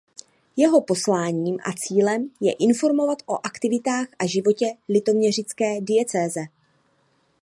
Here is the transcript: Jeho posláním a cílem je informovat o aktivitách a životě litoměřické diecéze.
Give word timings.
Jeho 0.55 0.81
posláním 0.81 1.57
a 1.63 1.71
cílem 1.77 2.29
je 2.41 2.53
informovat 2.53 3.17
o 3.25 3.45
aktivitách 3.45 4.07
a 4.19 4.25
životě 4.25 4.65
litoměřické 4.89 5.81
diecéze. 5.81 6.39